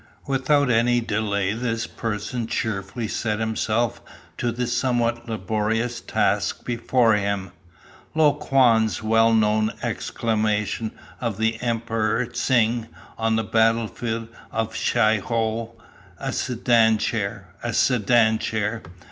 [0.25, 4.01] Without any delay this person cheerfully set himself
[4.35, 7.51] to the somewhat laborious task before him.
[8.15, 12.87] Lo Kuan's well known exclamation of the Emperor Tsing
[13.19, 15.75] on the battlefield of Shih ho,
[16.17, 17.49] 'A sedan chair!
[17.61, 18.81] a sedan chair!